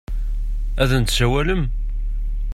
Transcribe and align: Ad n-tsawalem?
Ad 0.81 0.91
n-tsawalem? 0.99 1.63